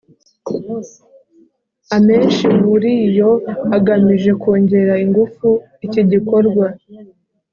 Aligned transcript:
amenshi 1.97 2.45
muri 2.63 2.93
yo 3.19 3.31
agamije 3.77 4.31
kongera 4.41 4.93
ingufu 5.05 5.47
iki 5.85 6.01
gikorwa. 6.11 6.65